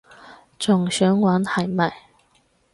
[0.57, 1.93] 仲想玩係咪？